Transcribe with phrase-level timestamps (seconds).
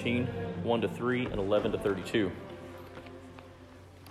[0.00, 0.26] 13,
[0.62, 2.32] 1 to 3, and 11 to 32.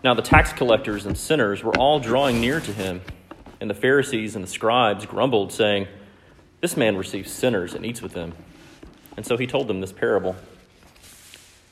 [0.03, 3.01] Now the tax collectors and sinners were all drawing near to him,
[3.59, 5.87] and the Pharisees and the scribes grumbled, saying,
[6.61, 8.33] This man receives sinners and eats with them.
[9.17, 10.35] And so he told them this parable.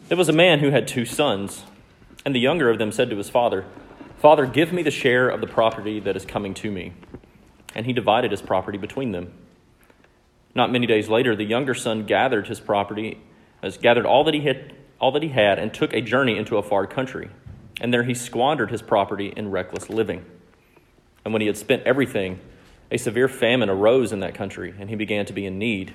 [0.07, 1.61] There was a man who had two sons,
[2.25, 3.65] and the younger of them said to his father,
[4.17, 6.93] Father, give me the share of the property that is coming to me.
[7.75, 9.31] And he divided his property between them.
[10.55, 13.21] Not many days later, the younger son gathered his property
[13.61, 16.57] as gathered all that he had, all that he had, and took a journey into
[16.57, 17.29] a far country.
[17.79, 20.25] And there he squandered his property in reckless living.
[21.23, 22.39] And when he had spent everything,
[22.91, 25.93] a severe famine arose in that country, and he began to be in need.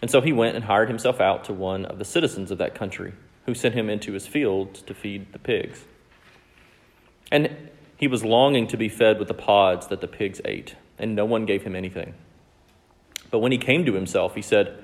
[0.00, 2.74] And so he went and hired himself out to one of the citizens of that
[2.74, 3.12] country,
[3.46, 5.84] who sent him into his fields to feed the pigs.
[7.30, 11.14] And he was longing to be fed with the pods that the pigs ate, and
[11.14, 12.14] no one gave him anything.
[13.30, 14.83] But when he came to himself, he said,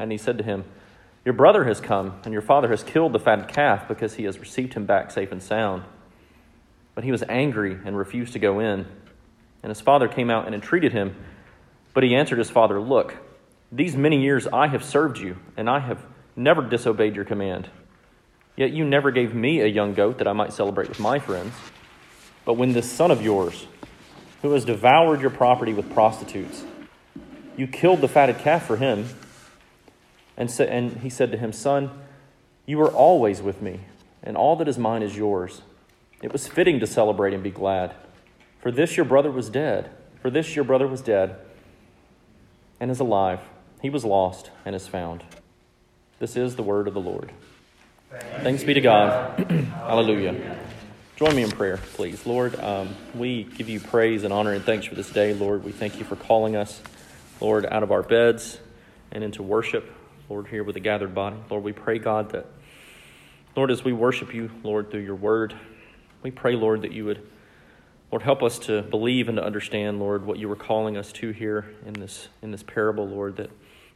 [0.00, 0.64] And he said to him,
[1.24, 4.38] Your brother has come, and your father has killed the fatted calf because he has
[4.38, 5.84] received him back safe and sound.
[6.94, 8.86] But he was angry and refused to go in.
[9.62, 11.14] And his father came out and entreated him.
[11.92, 13.14] But he answered his father, Look,
[13.70, 17.68] these many years I have served you, and I have never disobeyed your command.
[18.56, 21.52] Yet you never gave me a young goat that I might celebrate with my friends.
[22.44, 23.66] But when this son of yours,
[24.42, 26.64] who has devoured your property with prostitutes.
[27.56, 29.06] You killed the fatted calf for him.
[30.40, 31.90] And, sa- and he said to him, Son,
[32.64, 33.80] you are always with me,
[34.22, 35.60] and all that is mine is yours.
[36.22, 37.94] It was fitting to celebrate and be glad.
[38.60, 39.90] For this your brother was dead.
[40.22, 41.36] For this your brother was dead
[42.80, 43.40] and is alive.
[43.82, 45.24] He was lost and is found.
[46.20, 47.32] This is the word of the Lord.
[48.10, 49.38] Thanks, Thanks be to God.
[49.50, 50.58] Hallelujah.
[51.16, 52.24] Join me in prayer, please.
[52.24, 55.34] Lord, um, we give you praise and honor and thanks for this day.
[55.34, 56.80] Lord, we thank you for calling us,
[57.42, 58.58] Lord, out of our beds
[59.12, 59.90] and into worship,
[60.30, 61.34] Lord, here with a gathered body.
[61.50, 62.46] Lord, we pray, God, that,
[63.56, 65.56] Lord, as we worship you, Lord, through your word,
[66.22, 67.26] we pray, Lord, that you would,
[68.12, 71.32] Lord, help us to believe and to understand, Lord, what you were calling us to
[71.32, 73.50] here in this, in this parable, Lord, that,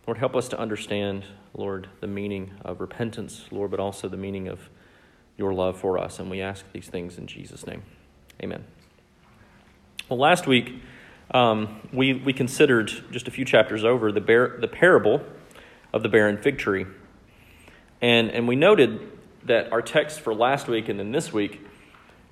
[0.08, 1.24] Lord, help us to understand,
[1.56, 4.58] Lord, the meaning of repentance, Lord, but also the meaning of
[5.36, 6.18] your love for us.
[6.18, 7.84] And we ask these things in Jesus' name.
[8.42, 8.64] Amen.
[10.08, 10.82] Well, last week,
[11.30, 15.24] um, we, we considered just a few chapters over the, bear, the parable
[15.94, 16.84] of the barren fig tree.
[18.02, 19.00] And, and we noted
[19.44, 21.60] that our text for last week and then this week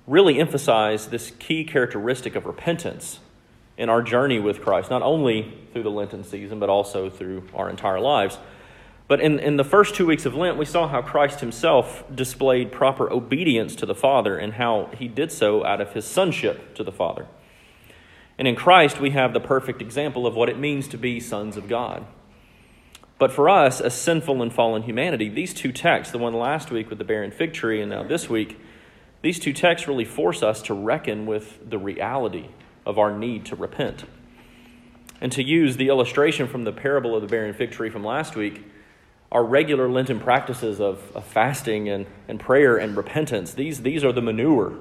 [0.05, 3.19] really emphasize this key characteristic of repentance
[3.77, 7.69] in our journey with Christ, not only through the Lenten season, but also through our
[7.69, 8.37] entire lives.
[9.07, 12.69] But in, in the first two weeks of Lent, we saw how Christ himself displayed
[12.71, 16.83] proper obedience to the Father and how he did so out of his sonship to
[16.83, 17.27] the Father.
[18.37, 21.55] And in Christ, we have the perfect example of what it means to be sons
[21.55, 22.05] of God.
[23.19, 26.89] But for us, as sinful and fallen humanity, these two texts, the one last week
[26.89, 28.59] with the barren fig tree and now this week,
[29.21, 32.49] these two texts really force us to reckon with the reality
[32.85, 34.03] of our need to repent.
[35.21, 38.35] And to use the illustration from the parable of the barren fig tree from last
[38.35, 38.65] week,
[39.31, 44.11] our regular Lenten practices of, of, fasting and, and prayer and repentance, these, these are
[44.11, 44.77] the manure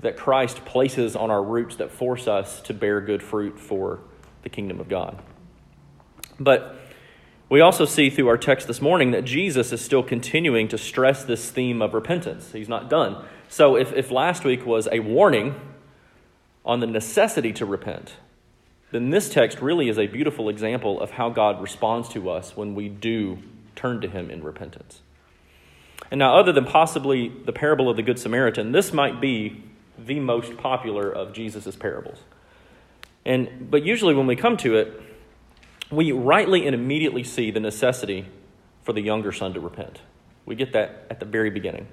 [0.00, 3.98] that Christ places on our roots that force us to bear good fruit for
[4.42, 5.20] the kingdom of God.
[6.38, 6.76] But
[7.48, 11.24] we also see through our text this morning that Jesus is still continuing to stress
[11.24, 12.52] this theme of repentance.
[12.52, 13.24] He's not done.
[13.48, 15.58] So if, if last week was a warning
[16.64, 18.14] on the necessity to repent,
[18.90, 22.74] then this text really is a beautiful example of how God responds to us when
[22.74, 23.38] we do
[23.76, 25.00] turn to Him in repentance.
[26.10, 29.62] And now, other than possibly the parable of the Good Samaritan, this might be
[29.98, 32.18] the most popular of Jesus' parables.
[33.26, 35.02] And, but usually, when we come to it,
[35.90, 38.26] we rightly and immediately see the necessity
[38.82, 40.00] for the younger son to repent.
[40.46, 41.88] We get that at the very beginning.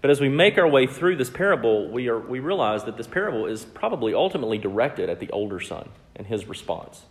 [0.00, 3.06] But as we make our way through this parable, we, are, we realize that this
[3.06, 7.02] parable is probably ultimately directed at the older son and his response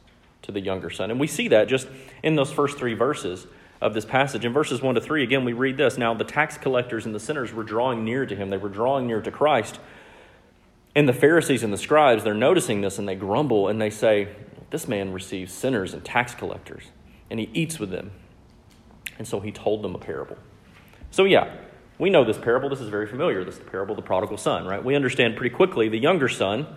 [0.42, 1.12] to the younger son.
[1.12, 1.88] And we see that just
[2.24, 3.46] in those first three verses
[3.82, 4.44] of this passage.
[4.44, 7.20] In verses 1 to 3, again, we read this Now the tax collectors and the
[7.20, 9.80] sinners were drawing near to him, they were drawing near to Christ.
[10.96, 14.30] And the Pharisees and the scribes, they're noticing this and they grumble and they say,
[14.70, 16.84] This man receives sinners and tax collectors,
[17.30, 18.12] and he eats with them.
[19.18, 20.38] And so he told them a parable.
[21.12, 21.56] So, yeah,
[21.98, 22.70] we know this parable.
[22.70, 23.44] This is very familiar.
[23.44, 24.84] This is the parable of the prodigal son, right?
[24.84, 26.68] We understand pretty quickly the younger son,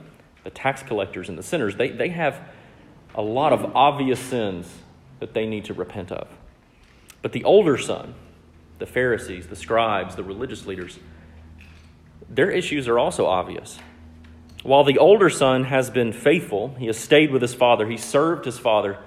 [0.42, 2.40] the tax collectors and the sinners, they, they have
[3.14, 4.68] a lot of obvious sins
[5.20, 6.28] that they need to repent of.
[7.20, 8.14] But the older son,
[8.78, 10.98] the Pharisees, the scribes, the religious leaders,
[12.28, 13.78] their issues are also obvious.
[14.62, 18.44] While the older son has been faithful, he has stayed with his father, he served
[18.44, 18.98] his father,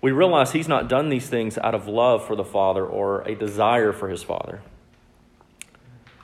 [0.00, 3.34] we realize he's not done these things out of love for the father or a
[3.34, 4.60] desire for his father.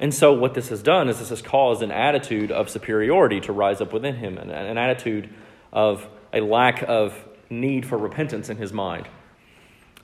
[0.00, 3.52] And so, what this has done is this has caused an attitude of superiority to
[3.52, 5.28] rise up within him, an, an attitude
[5.72, 7.16] of a lack of
[7.50, 9.08] need for repentance in his mind.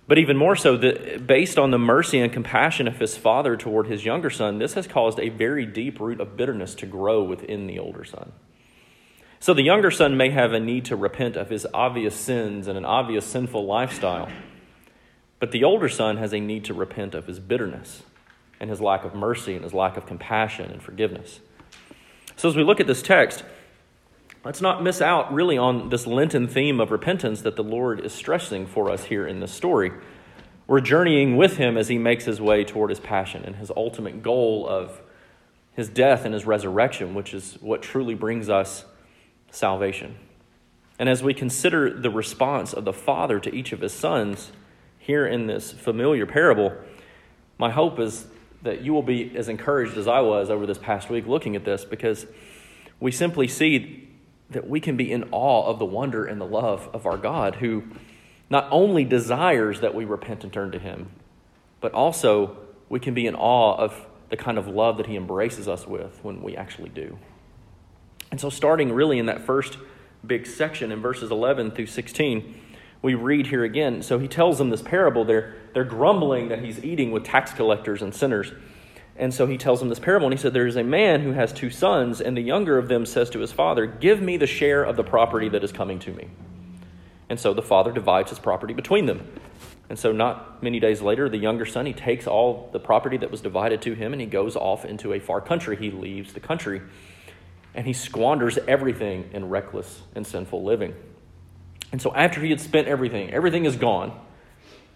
[0.06, 3.86] But even more so, the, based on the mercy and compassion of his father toward
[3.86, 7.66] his younger son, this has caused a very deep root of bitterness to grow within
[7.66, 8.32] the older son.
[9.42, 12.76] So the younger son may have a need to repent of his obvious sins and
[12.76, 14.28] an obvious sinful lifestyle,
[15.38, 18.02] but the older son has a need to repent of his bitterness
[18.60, 21.40] and his lack of mercy and his lack of compassion and forgiveness.
[22.36, 23.42] So, as we look at this text,
[24.44, 28.12] let's not miss out really on this Lenten theme of repentance that the Lord is
[28.12, 29.90] stressing for us here in this story.
[30.66, 34.22] We're journeying with him as he makes his way toward his passion and his ultimate
[34.22, 35.00] goal of
[35.72, 38.84] his death and his resurrection, which is what truly brings us
[39.50, 40.16] salvation.
[40.98, 44.52] And as we consider the response of the Father to each of his sons
[44.98, 46.74] here in this familiar parable,
[47.58, 48.26] my hope is
[48.62, 51.64] that you will be as encouraged as I was over this past week looking at
[51.64, 52.26] this because
[53.00, 54.08] we simply see
[54.50, 57.56] that we can be in awe of the wonder and the love of our God
[57.56, 57.84] who
[58.50, 61.08] not only desires that we repent and turn to Him,
[61.80, 62.56] but also
[62.88, 66.18] we can be in awe of the kind of love that He embraces us with
[66.22, 67.18] when we actually do.
[68.30, 69.78] And so, starting really in that first
[70.26, 72.54] big section in verses 11 through 16,
[73.02, 74.02] we read here again.
[74.02, 75.24] So he tells them this parable.
[75.24, 78.52] They're, they're grumbling that he's eating with tax collectors and sinners.
[79.16, 81.32] And so he tells them this parable, and he said, There is a man who
[81.32, 84.46] has two sons, and the younger of them says to his father, Give me the
[84.46, 86.28] share of the property that is coming to me.
[87.28, 89.26] And so the father divides his property between them.
[89.88, 93.30] And so, not many days later, the younger son, he takes all the property that
[93.30, 95.76] was divided to him and he goes off into a far country.
[95.76, 96.80] He leaves the country
[97.74, 100.94] and he squanders everything in reckless and sinful living.
[101.92, 104.18] And so, after he had spent everything, everything is gone,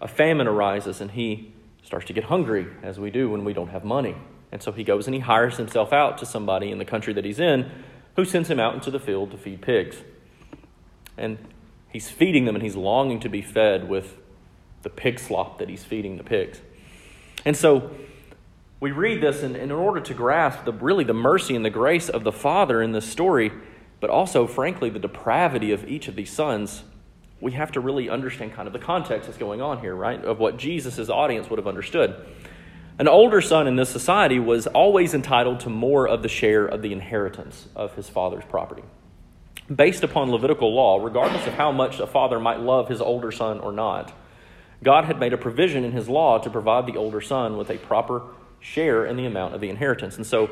[0.00, 3.68] a famine arises and he starts to get hungry, as we do when we don't
[3.68, 4.16] have money.
[4.50, 7.24] And so he goes and he hires himself out to somebody in the country that
[7.24, 7.70] he's in
[8.16, 9.96] who sends him out into the field to feed pigs.
[11.16, 11.38] And
[11.90, 14.16] he's feeding them and he's longing to be fed with
[14.82, 16.60] the pig slop that he's feeding the pigs.
[17.44, 17.90] And so
[18.84, 22.10] we read this, and, in order to grasp the, really the mercy and the grace
[22.10, 23.50] of the Father in this story,
[23.98, 26.84] but also, frankly, the depravity of each of these sons,
[27.40, 30.22] we have to really understand kind of the context that's going on here, right?
[30.22, 32.14] Of what Jesus' audience would have understood.
[32.98, 36.82] An older son in this society was always entitled to more of the share of
[36.82, 38.82] the inheritance of his father's property.
[39.74, 43.60] Based upon Levitical law, regardless of how much a father might love his older son
[43.60, 44.12] or not,
[44.82, 47.78] God had made a provision in his law to provide the older son with a
[47.78, 48.20] proper
[48.64, 50.16] share in the amount of the inheritance.
[50.16, 50.50] And so,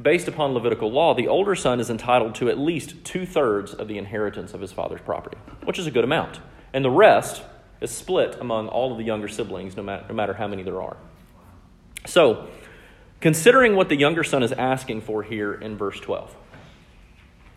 [0.00, 3.86] based upon Levitical law, the older son is entitled to at least two thirds of
[3.86, 6.40] the inheritance of his father's property, which is a good amount.
[6.72, 7.42] And the rest
[7.82, 10.80] is split among all of the younger siblings, no matter, no matter how many there
[10.80, 10.96] are.
[12.06, 12.48] So,
[13.20, 16.34] considering what the younger son is asking for here in verse 12,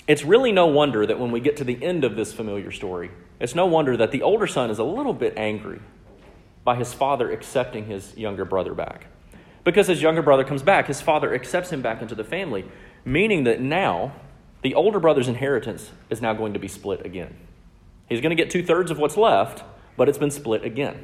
[0.06, 3.10] it's really no wonder that when we get to the end of this familiar story,
[3.40, 5.80] it's no wonder that the older son is a little bit angry
[6.66, 9.08] by his father accepting his younger brother back.
[9.68, 12.64] Because his younger brother comes back, his father accepts him back into the family,
[13.04, 14.14] meaning that now
[14.62, 17.36] the older brother's inheritance is now going to be split again.
[18.08, 19.66] He's going to get two thirds of what's left,
[19.98, 21.04] but it's been split again.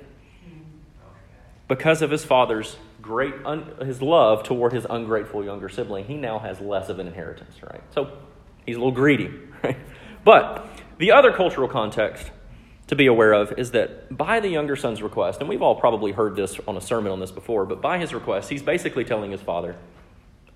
[1.67, 6.39] Because of his father's great un- his love toward his ungrateful younger sibling, he now
[6.39, 7.81] has less of an inheritance, right?
[7.93, 8.17] So
[8.65, 9.29] he's a little greedy,
[9.61, 9.75] right?
[10.23, 10.65] But
[10.99, 12.31] the other cultural context
[12.87, 16.11] to be aware of is that by the younger son's request, and we've all probably
[16.11, 19.31] heard this on a sermon on this before, but by his request, he's basically telling
[19.31, 19.75] his father,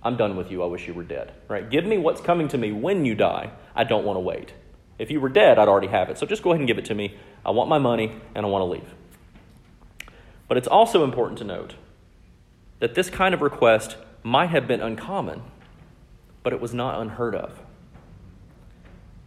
[0.04, 0.64] I'm done with you.
[0.64, 1.34] I wish you were dead.
[1.48, 1.70] Right?
[1.70, 3.52] Give me what's coming to me when you die.
[3.76, 4.54] I don't want to wait.
[5.00, 6.18] If you were dead, I'd already have it.
[6.18, 7.18] So just go ahead and give it to me.
[7.46, 8.94] I want my money and I want to leave.
[10.48, 11.76] But it's also important to note
[12.80, 15.42] that this kind of request might have been uncommon,
[16.44, 17.60] but it was not unheard of.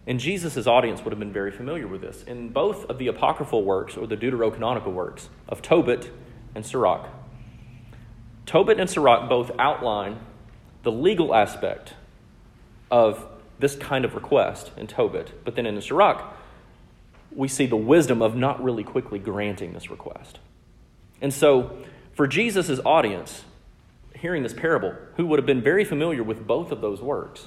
[0.06, 2.22] And Jesus' audience would have been very familiar with this.
[2.24, 6.10] In both of the apocryphal works or the deuterocanonical works of Tobit
[6.54, 7.08] and Sirach,
[8.46, 10.18] Tobit and Sirach both outline
[10.82, 11.94] the legal aspect
[12.90, 13.26] of
[13.58, 16.34] this kind of request in Tobit, but then in the Sirach,
[17.30, 20.38] we see the wisdom of not really quickly granting this request.
[21.20, 21.76] And so,
[22.12, 23.44] for Jesus' audience,
[24.16, 27.46] hearing this parable, who would have been very familiar with both of those works,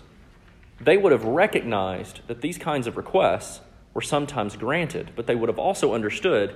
[0.85, 3.61] they would have recognized that these kinds of requests
[3.93, 6.55] were sometimes granted, but they would have also understood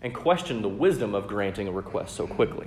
[0.00, 2.66] and questioned the wisdom of granting a request so quickly.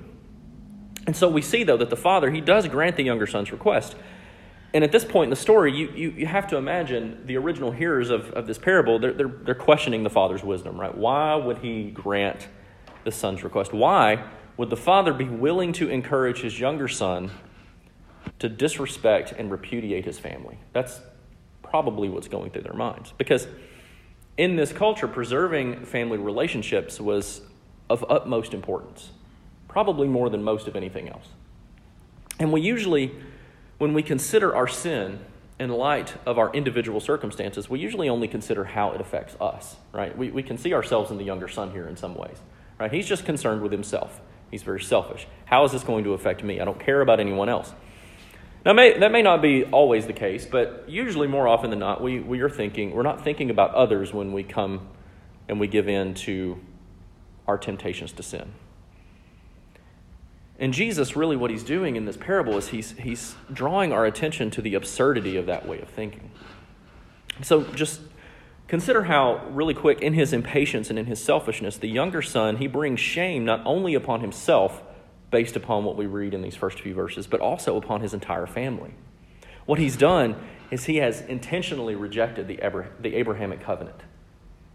[1.06, 3.96] And so we see, though, that the father, he does grant the younger son's request.
[4.74, 7.72] And at this point in the story, you, you, you have to imagine the original
[7.72, 10.96] hearers of, of this parable, they're, they're, they're questioning the father's wisdom, right?
[10.96, 12.48] Why would he grant
[13.06, 13.72] the son's request?
[13.72, 14.24] Why
[14.58, 17.32] would the father be willing to encourage his younger son
[18.40, 20.58] to disrespect and repudiate his family?
[20.74, 21.00] That's
[21.64, 23.14] probably what's going through their minds.
[23.18, 23.48] Because
[24.38, 27.42] in this culture, preserving family relationships was
[27.90, 29.10] of utmost importance
[29.78, 31.28] probably more than most of anything else.
[32.40, 33.12] And we usually,
[33.78, 35.20] when we consider our sin
[35.60, 40.18] in light of our individual circumstances, we usually only consider how it affects us, right?
[40.18, 42.38] We, we can see ourselves in the younger son here in some ways,
[42.80, 42.92] right?
[42.92, 44.20] He's just concerned with himself.
[44.50, 45.28] He's very selfish.
[45.46, 46.60] How is this going to affect me?
[46.60, 47.72] I don't care about anyone else.
[48.68, 52.02] Now, may, that may not be always the case, but usually more often than not,
[52.04, 54.90] we, we are thinking, we're not thinking about others when we come
[55.48, 56.60] and we give in to
[57.48, 58.52] our temptations to sin.
[60.60, 64.52] And Jesus, really, what he's doing in this parable is he's, he's drawing our attention
[64.52, 66.30] to the absurdity of that way of thinking.
[67.44, 68.02] So just
[68.68, 72.68] consider how, really quick, in his impatience and in his selfishness, the younger son, he
[72.68, 74.84] brings shame not only upon himself,
[75.30, 78.48] based upon what we read in these first few verses, but also upon his entire
[78.48, 78.94] family.
[79.66, 80.36] What he's done
[80.72, 82.60] is he has intentionally rejected the,
[83.16, 84.02] Abrahamic covenant.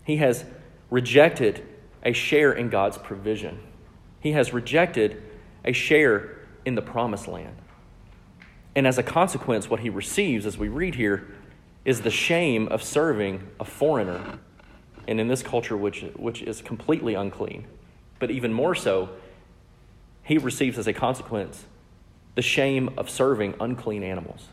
[0.05, 0.45] He has
[0.91, 1.67] rejected
[2.03, 3.61] a share in God's provision.
[4.21, 5.23] He has rejected
[5.65, 7.57] a share in the promised land.
[8.75, 11.29] And as a consequence, what he receives, as we read here,
[11.85, 14.39] is the shame of serving a foreigner,
[15.09, 17.67] and in this culture, which, which is completely unclean.
[18.19, 19.11] But even more so,
[20.23, 21.65] he receives as a consequence
[22.35, 24.49] the shame of serving unclean animals.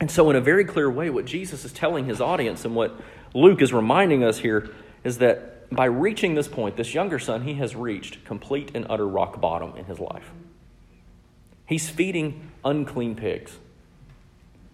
[0.00, 2.98] And so, in a very clear way, what Jesus is telling his audience and what
[3.34, 4.70] Luke is reminding us here
[5.04, 9.06] is that by reaching this point, this younger son, he has reached complete and utter
[9.06, 10.30] rock bottom in his life.
[11.66, 13.58] He's feeding unclean pigs.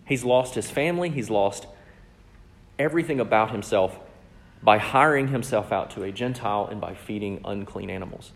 [0.06, 1.66] He's lost his family, he's lost
[2.78, 3.98] everything about himself
[4.62, 8.32] by hiring himself out to a Gentile and by feeding unclean animals.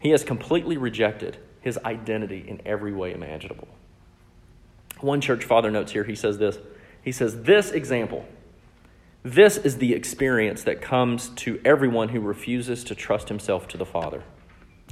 [0.00, 3.68] He has completely rejected his identity in every way imaginable.
[5.00, 6.58] One church father notes here, he says this.
[7.02, 8.26] He says, This example
[9.22, 13.84] this is the experience that comes to everyone who refuses to trust himself to the
[13.84, 14.22] Father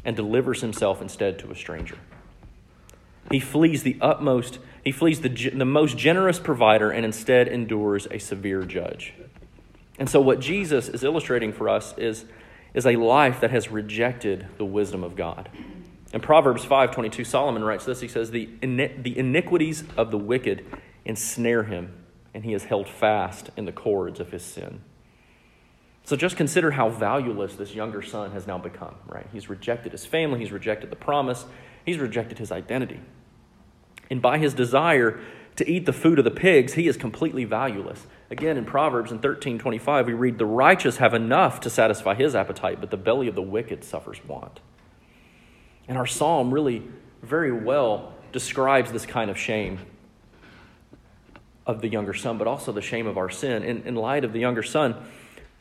[0.04, 1.96] and delivers himself instead to a stranger.
[3.30, 8.18] He flees the utmost, he flees the, the most generous provider and instead endures a
[8.18, 9.14] severe judge.
[9.98, 12.26] And so, what Jesus is illustrating for us is,
[12.74, 15.48] is a life that has rejected the wisdom of God.
[16.12, 18.00] In Proverbs 5:22, Solomon writes this.
[18.00, 20.64] He says, the, the iniquities of the wicked
[21.04, 21.92] ensnare him,
[22.32, 24.82] and he is held fast in the cords of his sin.
[26.04, 29.26] So just consider how valueless this younger son has now become, right?
[29.30, 31.44] He's rejected his family, he's rejected the promise,
[31.84, 33.00] he's rejected his identity.
[34.10, 35.20] And by his desire
[35.56, 38.06] to eat the food of the pigs, he is completely valueless.
[38.30, 42.80] Again, in Proverbs in 13:25, we read, "The righteous have enough to satisfy his appetite,
[42.80, 44.60] but the belly of the wicked suffers want."
[45.88, 46.82] And our psalm really
[47.22, 49.78] very well describes this kind of shame
[51.66, 53.62] of the younger son, but also the shame of our sin.
[53.62, 54.94] In, in light of the younger son,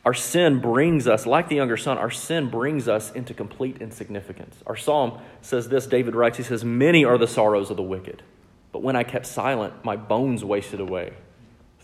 [0.04, 4.56] our sin brings us, like the younger son, our sin brings us into complete insignificance.
[4.66, 8.22] Our psalm says this David writes, he says, Many are the sorrows of the wicked,
[8.72, 11.14] but when I kept silent, my bones wasted away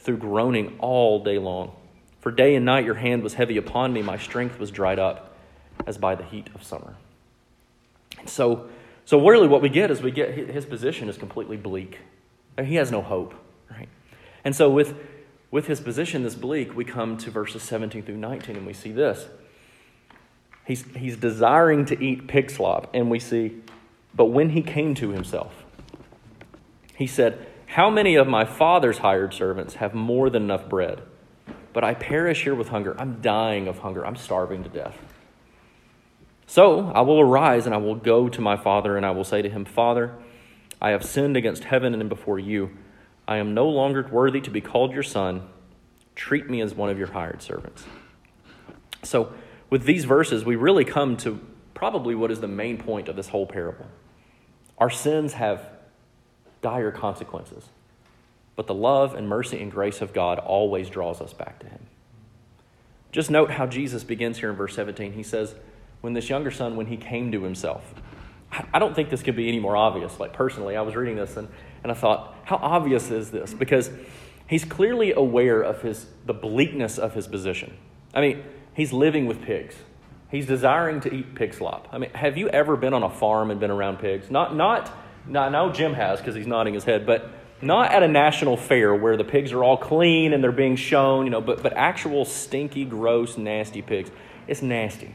[0.05, 1.73] through groaning all day long.
[2.21, 5.37] For day and night your hand was heavy upon me, my strength was dried up
[5.87, 6.95] as by the heat of summer.
[8.19, 8.69] And so,
[9.05, 11.99] so really what we get is we get his position is completely bleak.
[12.63, 13.35] He has no hope,
[13.71, 13.89] right?
[14.45, 14.95] And so, with,
[15.51, 18.93] with his position this bleak, we come to verses 17 through 19, and we see
[18.93, 19.27] this.
[20.65, 23.61] He's, he's desiring to eat pig slop, and we see,
[24.15, 25.65] but when he came to himself,
[26.97, 31.03] he said, How many of my father's hired servants have more than enough bread?
[31.73, 32.95] But I perish here with hunger.
[33.01, 34.07] I'm dying of hunger.
[34.07, 34.97] I'm starving to death.
[36.47, 39.43] So I will arise and I will go to my father, and I will say
[39.43, 40.15] to him, Father,
[40.81, 42.71] I have sinned against heaven and before you.
[43.27, 45.43] I am no longer worthy to be called your son.
[46.15, 47.87] Treat me as one of your hired servants.
[49.03, 49.33] So,
[49.69, 51.41] with these verses, we really come to
[51.75, 53.87] probably what is the main point of this whole parable.
[54.79, 55.74] Our sins have
[56.65, 57.69] dire consequences,
[58.57, 61.81] but the love and mercy and grace of God always draws us back to Him.
[63.13, 65.13] Just note how Jesus begins here in verse 17.
[65.13, 65.55] He says,
[66.01, 67.95] When this younger son, when he came to himself,
[68.73, 70.19] I don't think this could be any more obvious.
[70.19, 71.47] Like, personally, I was reading this and,
[71.83, 73.53] and I thought, how obvious is this?
[73.53, 73.91] Because
[74.47, 77.77] he's clearly aware of his, the bleakness of his position.
[78.15, 78.43] I mean,
[78.75, 79.77] he's living with pigs.
[80.31, 81.89] He's desiring to eat pig slop.
[81.93, 84.31] I mean, have you ever been on a farm and been around pigs?
[84.31, 84.91] Not, not,
[85.27, 87.31] no, Jim has because he's nodding his head, but
[87.63, 91.25] not at a national fair where the pigs are all clean and they're being shown,
[91.25, 94.11] you know, but, but actual stinky, gross, nasty pigs.
[94.47, 95.15] It's nasty,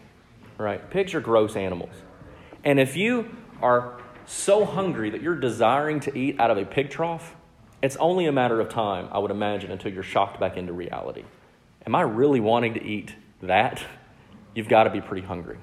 [0.57, 0.89] right?
[0.89, 1.93] Pigs are gross animals.
[2.63, 3.29] And if you
[3.61, 7.35] are so hungry that you're desiring to eat out of a pig trough,
[7.81, 11.23] it's only a matter of time, I would imagine, until you're shocked back into reality.
[11.85, 13.81] Am I really wanting to eat that?
[14.53, 15.57] You've got to be pretty hungry.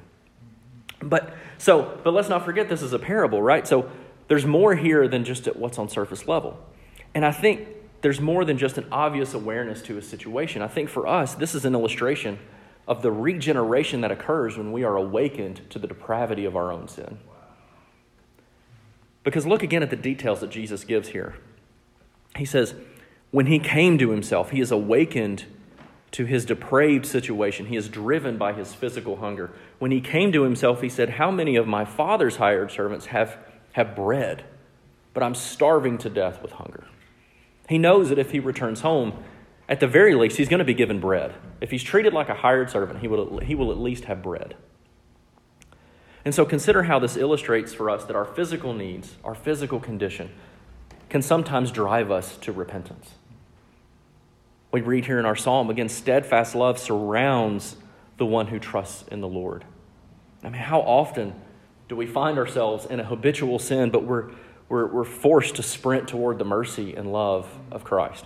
[1.01, 3.67] But so, but let's not forget this is a parable, right?
[3.67, 3.91] So
[4.29, 6.59] there's more here than just at what's on surface level.
[7.15, 7.69] And I think
[8.03, 10.63] there's more than just an obvious awareness to a situation.
[10.63, 12.39] I think for us, this is an illustration
[12.87, 16.89] of the regeneration that occurs when we are awakened to the depravity of our own
[16.89, 17.19] sin.
[19.25, 21.37] Because look again at the details that Jesus gives here.
[22.37, 22.75] He says,
[23.31, 25.45] when he came to himself, he is awakened
[26.13, 27.67] to his depraved situation.
[27.67, 29.51] He is driven by his physical hunger.
[29.79, 33.37] When he came to himself, he said, How many of my father's hired servants have,
[33.77, 34.43] have bread,
[35.13, 36.85] but I'm starving to death with hunger?
[37.69, 39.23] He knows that if he returns home,
[39.69, 41.35] at the very least, he's going to be given bread.
[41.61, 44.57] If he's treated like a hired servant, he will, he will at least have bread.
[46.25, 50.31] And so consider how this illustrates for us that our physical needs, our physical condition,
[51.11, 53.11] can sometimes drive us to repentance.
[54.73, 57.77] We read here in our psalm again, steadfast love surrounds
[58.17, 59.67] the one who trusts in the Lord.
[60.43, 61.35] I mean, how often
[61.89, 64.31] do we find ourselves in a habitual sin, but we're,
[64.69, 68.25] we're, we're forced to sprint toward the mercy and love of Christ?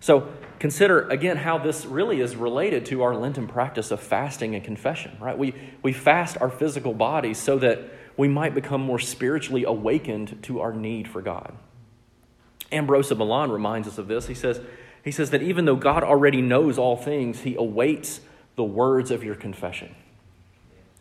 [0.00, 4.64] So consider again how this really is related to our Lenten practice of fasting and
[4.64, 5.36] confession, right?
[5.36, 7.80] We, we fast our physical bodies so that
[8.16, 11.54] we might become more spiritually awakened to our need for God.
[12.70, 14.26] Ambrose of Milan reminds us of this.
[14.26, 14.60] He says,
[15.04, 18.20] he says that even though God already knows all things, he awaits
[18.56, 19.94] the words of your confession.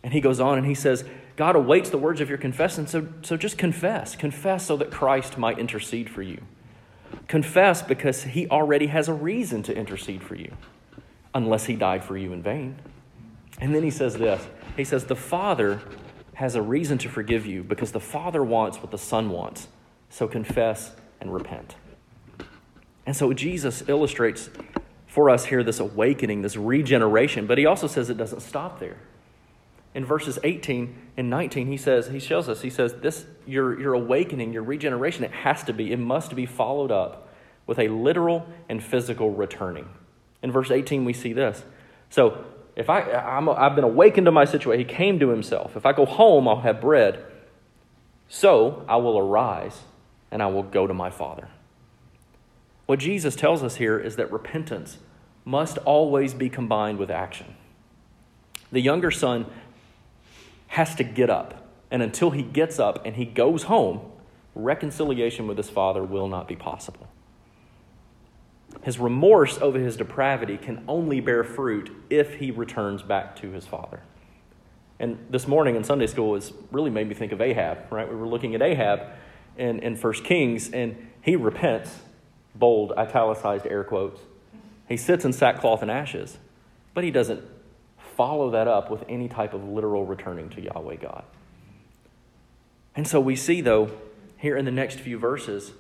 [0.04, 1.06] And he goes on and he says,
[1.42, 4.16] God awaits the words of your confession, so, so just confess.
[4.16, 6.40] Confess so that Christ might intercede for you.
[7.28, 10.54] Confess because he already has a reason to intercede for you,
[11.34, 12.76] unless he died for you in vain.
[13.60, 15.82] And then he says this He says, The Father
[16.36, 19.68] has a reason to forgive you because the Father wants what the Son wants.
[20.12, 21.74] So confess and repent.
[23.08, 24.52] And so Jesus illustrates
[25.08, 28.98] for us here this awakening, this regeneration, but he also says it doesn't stop there
[29.94, 33.94] in verses 18 and 19 he says he shows us he says this your, your
[33.94, 37.28] awakening your regeneration it has to be it must be followed up
[37.68, 39.88] with a literal and physical returning.
[40.42, 41.64] In verse 18 we see this.
[42.10, 45.76] So if I, I'm, i've been awakened to my situation he came to himself.
[45.76, 47.24] If i go home i'll have bread.
[48.30, 49.82] So i will arise
[50.32, 51.50] and i will go to my father.
[52.86, 54.98] What jesus tells us here is that repentance
[55.44, 57.56] must always be combined with action.
[58.72, 59.46] The younger son
[60.72, 61.68] has to get up.
[61.92, 64.00] And until he gets up and he goes home,
[64.56, 67.10] reconciliation with his father will not be possible.
[68.82, 73.68] His remorse over his depravity can only bear fruit if he returns back to his
[73.68, 74.00] father.
[74.98, 78.10] And this morning in Sunday school has really made me think of Ahab, right?
[78.10, 79.02] We were looking at Ahab
[79.58, 82.00] in, in 1 Kings, and he repents,
[82.56, 84.22] bold, italicized air quotes.
[84.88, 86.38] He sits in sackcloth and ashes,
[86.94, 87.44] but he doesn't
[88.16, 91.24] follow that up with any type of literal returning to Yahweh God.
[92.96, 93.92] And so we see, though,
[94.38, 95.72] here in the next few verses,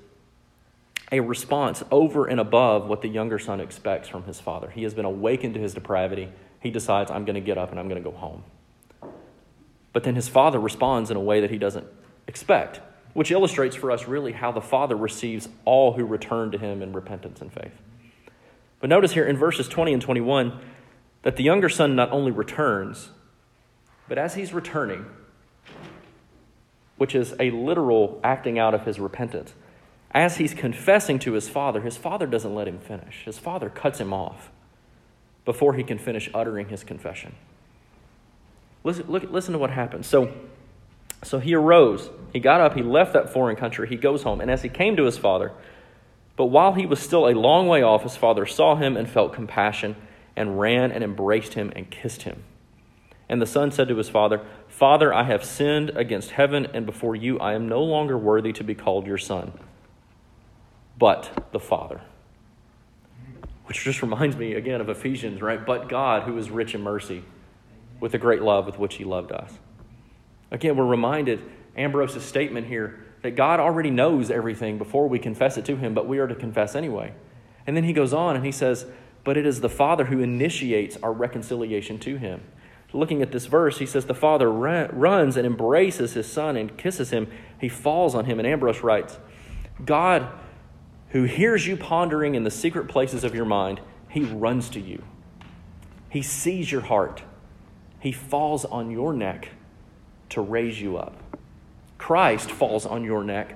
[1.11, 4.69] a response over and above what the younger son expects from his father.
[4.69, 6.31] He has been awakened to his depravity.
[6.61, 8.43] He decides, I'm going to get up and I'm going to go home.
[9.93, 11.85] But then his father responds in a way that he doesn't
[12.27, 12.79] expect,
[13.13, 16.93] which illustrates for us really how the father receives all who return to him in
[16.93, 17.73] repentance and faith.
[18.79, 20.59] But notice here in verses 20 and 21,
[21.23, 23.09] that the younger son not only returns,
[24.07, 25.05] but as he's returning,
[26.97, 29.53] which is a literal acting out of his repentance,
[30.11, 33.23] as he's confessing to his father, his father doesn't let him finish.
[33.23, 34.51] His father cuts him off
[35.45, 37.33] before he can finish uttering his confession.
[38.83, 40.07] Listen, look, listen to what happens.
[40.07, 40.33] So,
[41.23, 42.09] so he arose.
[42.33, 42.75] He got up.
[42.75, 43.87] He left that foreign country.
[43.87, 44.41] He goes home.
[44.41, 45.51] And as he came to his father,
[46.35, 49.33] but while he was still a long way off, his father saw him and felt
[49.33, 49.95] compassion
[50.35, 52.43] and ran and embraced him and kissed him.
[53.29, 57.15] And the son said to his father, Father, I have sinned against heaven and before
[57.15, 57.39] you.
[57.39, 59.53] I am no longer worthy to be called your son,
[60.97, 62.01] but the Father.
[63.65, 65.65] Which just reminds me again of Ephesians, right?
[65.65, 67.23] But God, who is rich in mercy,
[68.01, 69.53] with the great love with which he loved us.
[70.49, 71.41] Again, we're reminded
[71.77, 76.07] Ambrose's statement here that God already knows everything before we confess it to him, but
[76.07, 77.13] we are to confess anyway.
[77.65, 78.87] And then he goes on and he says,
[79.23, 82.41] But it is the Father who initiates our reconciliation to him.
[82.93, 87.11] Looking at this verse, he says, The Father runs and embraces his Son and kisses
[87.11, 87.27] him.
[87.59, 88.39] He falls on him.
[88.39, 89.17] And Ambrose writes,
[89.85, 90.27] God,
[91.09, 93.79] who hears you pondering in the secret places of your mind,
[94.09, 95.03] he runs to you.
[96.09, 97.23] He sees your heart.
[97.99, 99.49] He falls on your neck
[100.29, 101.15] to raise you up.
[101.97, 103.55] Christ falls on your neck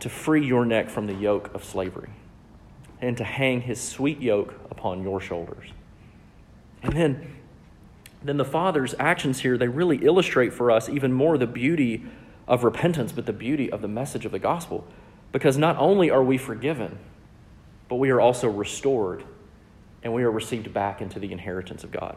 [0.00, 2.10] to free your neck from the yoke of slavery
[3.02, 5.68] and to hang his sweet yoke upon your shoulders.
[6.82, 7.36] And then,
[8.22, 12.04] then the Father's actions here, they really illustrate for us even more the beauty
[12.46, 14.86] of repentance, but the beauty of the message of the gospel.
[15.32, 16.98] Because not only are we forgiven,
[17.88, 19.24] but we are also restored
[20.04, 22.16] and we are received back into the inheritance of God.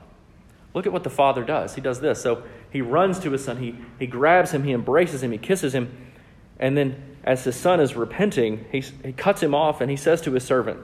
[0.74, 1.76] Look at what the father does.
[1.76, 2.22] He does this.
[2.22, 5.74] So he runs to his son, he, he grabs him, he embraces him, he kisses
[5.74, 6.12] him,
[6.60, 10.22] and then as his son is repenting, he, he cuts him off and he says
[10.22, 10.80] to his servant,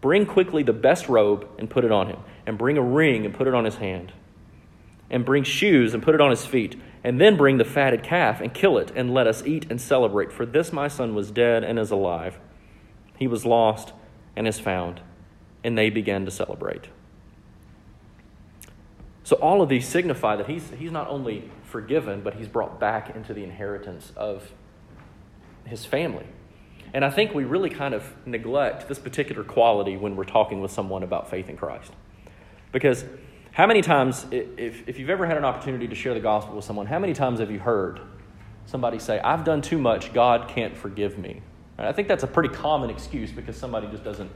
[0.00, 3.34] Bring quickly the best robe and put it on him, and bring a ring and
[3.34, 4.14] put it on his hand,
[5.10, 8.40] and bring shoes and put it on his feet, and then bring the fatted calf
[8.40, 10.32] and kill it, and let us eat and celebrate.
[10.32, 12.38] For this my son was dead and is alive.
[13.18, 13.92] He was lost
[14.34, 15.02] and is found
[15.62, 16.88] and they began to celebrate.
[19.22, 23.14] So, all of these signify that he's, he's not only forgiven, but he's brought back
[23.14, 24.50] into the inheritance of
[25.64, 26.26] his family.
[26.92, 30.72] And I think we really kind of neglect this particular quality when we're talking with
[30.72, 31.92] someone about faith in Christ.
[32.72, 33.04] Because
[33.52, 36.64] how many times, if, if you've ever had an opportunity to share the gospel with
[36.64, 38.00] someone, how many times have you heard
[38.66, 41.42] somebody say, I've done too much, God can't forgive me?
[41.78, 44.30] I think that's a pretty common excuse because somebody just doesn't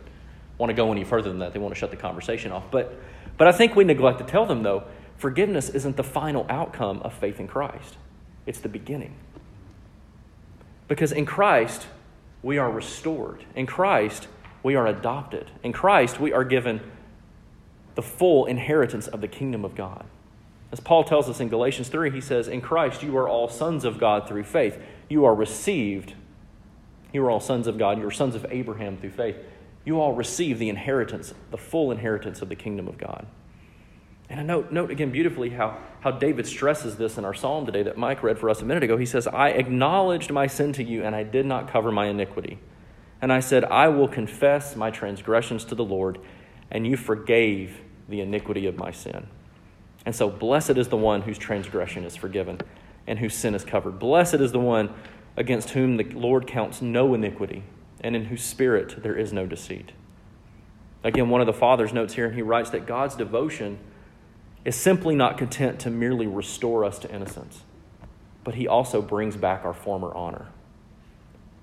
[0.58, 1.52] want to go any further than that.
[1.52, 2.70] They want to shut the conversation off.
[2.70, 2.98] But,
[3.36, 4.84] but I think we neglect to tell them, though,
[5.16, 7.96] forgiveness isn't the final outcome of faith in Christ,
[8.46, 9.14] it's the beginning.
[10.88, 11.86] Because in Christ,
[12.42, 13.44] we are restored.
[13.54, 14.28] In Christ,
[14.62, 15.50] we are adopted.
[15.62, 16.80] In Christ, we are given
[17.94, 20.04] the full inheritance of the kingdom of God.
[20.72, 23.84] As Paul tells us in Galatians 3, he says, In Christ, you are all sons
[23.84, 24.78] of God through faith.
[25.08, 26.14] You are received.
[27.12, 27.98] You are all sons of God.
[27.98, 29.36] You are sons of Abraham through faith
[29.84, 33.26] you all receive the inheritance, the full inheritance of the kingdom of God.
[34.34, 37.84] And I note, note again beautifully how, how David stresses this in our psalm today
[37.84, 38.96] that Mike read for us a minute ago.
[38.96, 42.58] He says, I acknowledged my sin to you, and I did not cover my iniquity.
[43.22, 46.18] And I said, I will confess my transgressions to the Lord,
[46.68, 49.28] and you forgave the iniquity of my sin.
[50.04, 52.58] And so, blessed is the one whose transgression is forgiven
[53.06, 54.00] and whose sin is covered.
[54.00, 54.92] Blessed is the one
[55.36, 57.62] against whom the Lord counts no iniquity
[58.00, 59.92] and in whose spirit there is no deceit.
[61.04, 63.78] Again, one of the father's notes here, and he writes that God's devotion
[64.64, 67.62] is simply not content to merely restore us to innocence,
[68.42, 70.48] but he also brings back our former honor.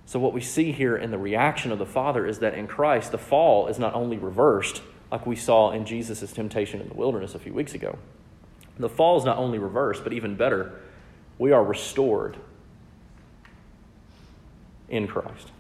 [0.06, 3.12] So, what we see here in the reaction of the Father is that in Christ,
[3.12, 7.34] the fall is not only reversed, like we saw in Jesus' temptation in the wilderness
[7.34, 7.98] a few weeks ago.
[8.78, 10.80] The fall is not only reversed, but even better,
[11.38, 12.38] we are restored
[14.90, 15.52] in Christ.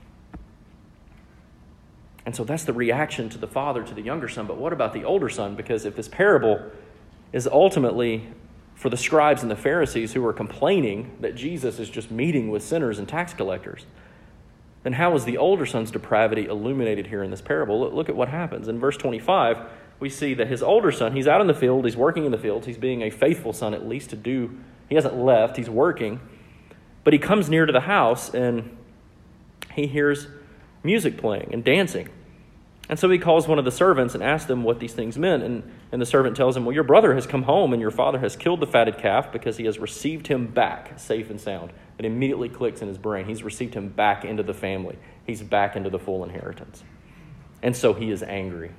[2.25, 4.45] And so that's the reaction to the father to the younger son.
[4.45, 5.55] But what about the older son?
[5.55, 6.61] Because if this parable
[7.33, 8.27] is ultimately
[8.75, 12.63] for the scribes and the Pharisees who are complaining that Jesus is just meeting with
[12.63, 13.85] sinners and tax collectors,
[14.83, 17.91] then how is the older son's depravity illuminated here in this parable?
[17.91, 18.67] Look at what happens.
[18.67, 19.59] In verse 25,
[19.99, 22.37] we see that his older son, he's out in the field, he's working in the
[22.37, 24.57] fields, he's being a faithful son at least to do,
[24.89, 26.19] he hasn't left, he's working.
[27.03, 28.75] But he comes near to the house and
[29.75, 30.27] he hears
[30.83, 32.09] music playing and dancing.
[32.89, 35.43] And so he calls one of the servants and asks them what these things meant.
[35.43, 38.19] And, and the servant tells him, Well, your brother has come home, and your father
[38.19, 41.71] has killed the fatted calf because he has received him back safe and sound.
[41.97, 43.25] It immediately clicks in his brain.
[43.25, 46.83] He's received him back into the family, he's back into the full inheritance.
[47.63, 48.71] And so he is angry.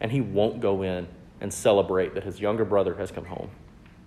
[0.00, 1.08] And he won't go in
[1.40, 3.50] and celebrate that his younger brother has come home.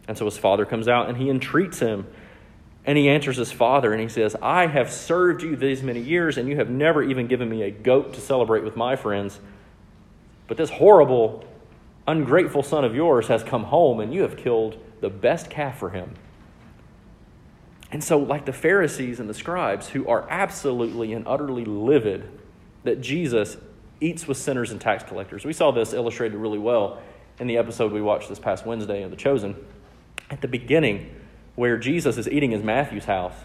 [0.07, 2.07] And so his father comes out and he entreats him
[2.85, 6.37] and he answers his father and he says, I have served you these many years,
[6.37, 9.39] and you have never even given me a goat to celebrate with my friends.
[10.47, 11.45] But this horrible
[12.07, 15.91] ungrateful son of yours has come home and you have killed the best calf for
[15.91, 16.13] him.
[17.91, 22.27] And so, like the Pharisees and the scribes, who are absolutely and utterly livid
[22.83, 23.55] that Jesus
[24.01, 27.01] eats with sinners and tax collectors, we saw this illustrated really well
[27.39, 29.55] in the episode we watched this past Wednesday of The Chosen.
[30.31, 31.13] At the beginning,
[31.55, 33.35] where Jesus is eating in Matthew's house,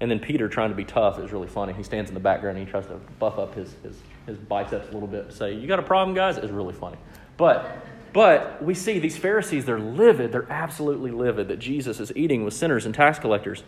[0.00, 1.72] and then Peter, trying to be tough, is really funny.
[1.72, 4.88] He stands in the background and he tries to buff up his, his, his biceps
[4.90, 6.36] a little bit say, You got a problem, guys?
[6.36, 6.98] It's really funny.
[7.36, 7.82] But
[8.16, 10.32] but we see these Pharisees, they're livid.
[10.32, 13.62] They're absolutely livid that Jesus is eating with sinners and tax collectors.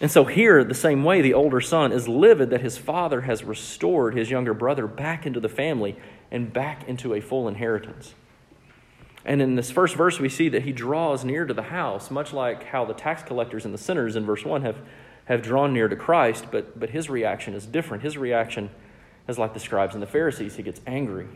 [0.00, 3.44] And so, here, the same way, the older son is livid that his father has
[3.44, 5.96] restored his younger brother back into the family
[6.30, 8.14] and back into a full inheritance.
[9.24, 12.32] And in this first verse, we see that he draws near to the house, much
[12.32, 14.78] like how the tax collectors and the sinners in verse 1 have,
[15.26, 18.02] have drawn near to Christ, but, but his reaction is different.
[18.02, 18.70] His reaction
[19.26, 20.56] is like the scribes and the Pharisees.
[20.56, 21.26] He gets angry.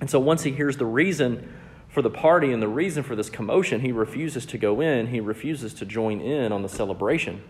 [0.00, 1.52] And so once he hears the reason
[1.88, 5.08] for the party and the reason for this commotion, he refuses to go in.
[5.08, 7.42] He refuses to join in on the celebration.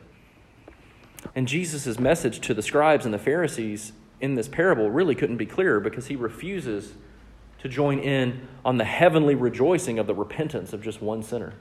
[1.36, 5.46] And Jesus' message to the scribes and the Pharisees in this parable really couldn't be
[5.46, 6.94] clearer because he refuses
[7.62, 11.54] to join in on the heavenly rejoicing of the repentance of just one sinner.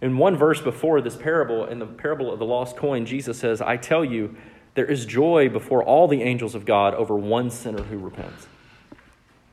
[0.00, 3.60] In one verse before this parable, in the parable of the lost coin, Jesus says,
[3.60, 4.36] I tell you,
[4.74, 8.46] there is joy before all the angels of God over one sinner who repents.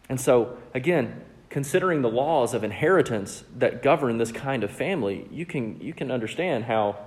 [0.09, 5.45] And so, again, considering the laws of inheritance that govern this kind of family, you
[5.45, 6.97] can, you can understand how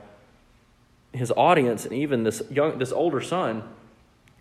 [1.13, 3.69] his audience and even this, young, this older son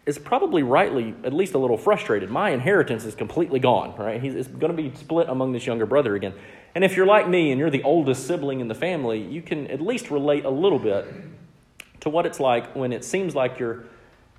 [0.06, 2.30] is probably rightly at least a little frustrated.
[2.30, 4.22] My inheritance is completely gone, right?
[4.22, 6.34] He's going to be split among this younger brother again.
[6.76, 9.68] And if you're like me and you're the oldest sibling in the family, you can
[9.68, 11.06] at least relate a little bit
[12.02, 13.86] to what it's like when it seems like you're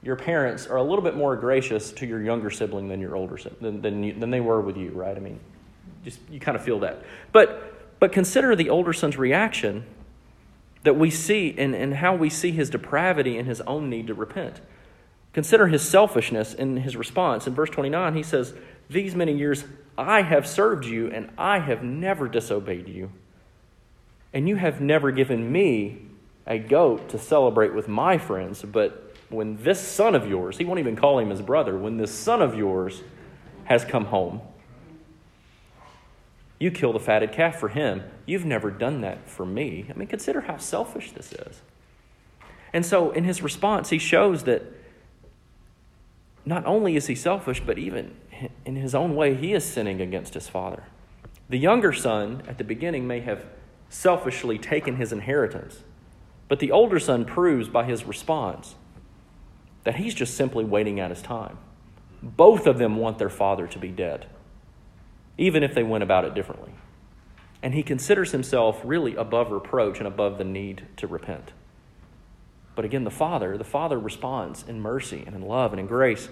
[0.03, 3.37] your parents are a little bit more gracious to your younger sibling than your older
[3.61, 5.17] than than, you, than they were with you, right?
[5.17, 5.41] I mean,
[6.05, 7.03] just you kind of feel that.
[7.33, 9.85] But but consider the older son's reaction
[10.85, 14.15] that we see and, and how we see his depravity and his own need to
[14.15, 14.61] repent.
[15.37, 17.47] Consider his selfishness in his response.
[17.47, 18.55] In verse 29, he says,
[18.89, 19.65] These many years
[19.99, 23.13] I have served you, and I have never disobeyed you.
[24.33, 25.99] And you have never given me
[26.47, 30.81] a goat to celebrate with my friends, but when this son of yours, he won't
[30.81, 33.03] even call him his brother, when this son of yours
[33.65, 34.41] has come home,
[36.59, 38.05] you kill the fatted calf for him.
[38.25, 39.85] You've never done that for me.
[39.91, 41.61] I mean, consider how selfish this is.
[42.73, 44.63] And so, in his response, he shows that
[46.47, 48.15] not only is he selfish, but even
[48.65, 50.85] in his own way, he is sinning against his father.
[51.49, 53.45] The younger son, at the beginning, may have
[53.89, 55.83] selfishly taken his inheritance,
[56.49, 58.77] but the older son proves by his response
[59.83, 61.59] that he's just simply waiting out his time.
[62.23, 64.27] Both of them want their father to be dead,
[65.39, 66.73] even if they went about it differently.
[67.63, 71.53] And he considers himself really above reproach and above the need to repent.
[72.77, 76.29] But again, the father, the father responds in mercy and in love and in grace.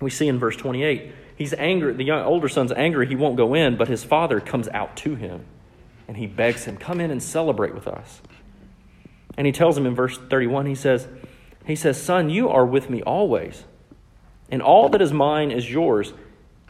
[0.00, 3.54] We see in verse 28, he's angry, the young, older son's angry, he won't go
[3.54, 5.46] in, but his father comes out to him
[6.06, 8.20] and he begs him, Come in and celebrate with us.
[9.36, 11.08] And he tells him in verse 31, he says,
[11.66, 13.64] he says, Son, you are with me always,
[14.50, 16.12] and all that is mine is yours.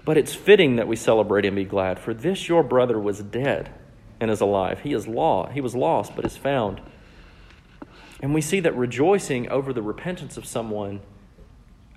[0.04, 3.74] But it's fitting that we celebrate and be glad, for this your brother was dead
[4.20, 4.80] and is alive.
[4.80, 5.48] He is law.
[5.48, 6.80] He was lost, but is found.
[8.20, 11.00] And we see that rejoicing over the repentance of someone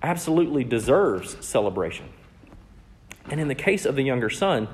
[0.02, 2.08] absolutely deserves celebration.
[3.28, 4.68] And in the case of the younger son,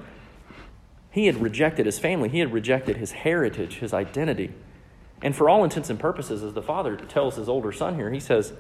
[1.11, 4.53] he had rejected his family, he had rejected his heritage, his identity.
[5.23, 8.21] And for all intents and purposes, as the father tells his older son here, he
[8.21, 8.53] says,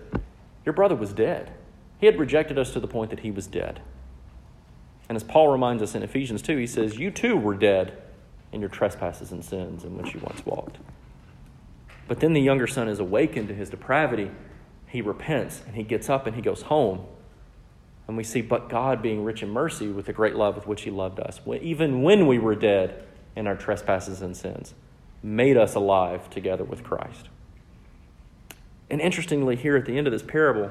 [0.65, 1.53] Your brother was dead.
[1.99, 3.81] He had rejected us to the point that he was dead.
[5.09, 7.97] And as Paul reminds us in Ephesians 2, he says, You too were dead
[8.53, 10.79] in your trespasses and sins in which you once walked.
[12.09, 14.31] But then the younger son is awakened to his depravity.
[14.87, 17.05] He repents and he gets up and he goes home.
[18.07, 20.83] And we see, but God being rich in mercy with the great love with which
[20.83, 24.75] he loved us, even when we were dead in our trespasses and sins
[25.23, 27.29] made us alive together with Christ.
[28.89, 30.71] And interestingly, here at the end of this parable,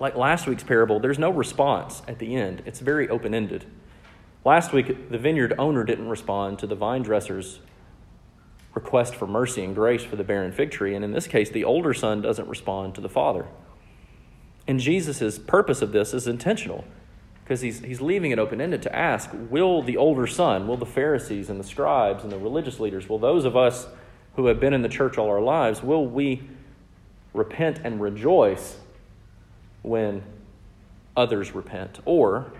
[0.00, 2.62] like last week's parable, there's no response at the end.
[2.66, 3.64] It's very open ended.
[4.44, 7.60] Last week, the vineyard owner didn't respond to the vine dresser's
[8.76, 10.94] request for mercy and grace for the barren fig tree.
[10.94, 13.46] And in this case, the older son doesn't respond to the father.
[14.68, 16.84] And Jesus' purpose of this is intentional
[17.42, 20.86] because he's, he's leaving it open ended to ask will the older son, will the
[20.86, 23.88] Pharisees and the scribes and the religious leaders, will those of us
[24.36, 26.42] who have been in the church all our lives, will we
[27.32, 28.76] repent and rejoice
[29.82, 30.22] when
[31.16, 32.00] others repent?
[32.04, 32.52] Or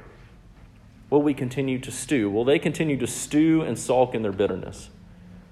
[1.08, 2.30] Will we continue to stew?
[2.30, 4.90] Will they continue to stew and sulk in their bitterness?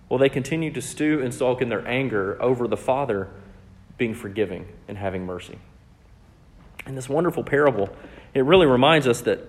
[0.08, 3.28] Will they continue to stew and sulk in their anger over the Father
[3.96, 5.58] being forgiving and having mercy?
[6.86, 7.88] In this wonderful parable,
[8.34, 9.40] it really reminds us that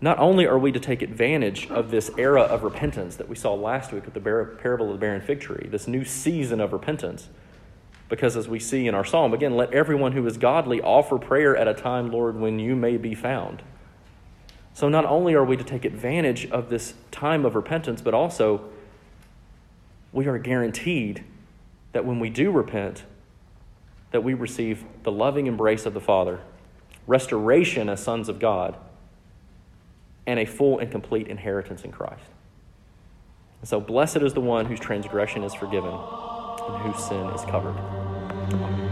[0.00, 3.54] not only are we to take advantage of this era of repentance that we saw
[3.54, 7.28] last week with the parable of the barren fig tree, this new season of repentance,
[8.08, 11.56] because as we see in our psalm, again, let everyone who is godly offer prayer
[11.56, 13.62] at a time, Lord, when you may be found.
[14.72, 18.64] So not only are we to take advantage of this time of repentance, but also
[20.12, 21.24] we are guaranteed
[21.92, 23.04] that when we do repent,
[24.10, 26.40] that we receive the loving embrace of the Father,
[27.06, 28.76] restoration as sons of God,
[30.26, 32.22] and a full and complete inheritance in Christ.
[33.60, 38.89] And so blessed is the one whose transgression is forgiven and whose sin is covered.